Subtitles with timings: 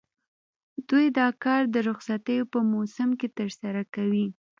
[0.89, 4.25] دوی دا کار د رخصتیو په موسم کې ترسره کوي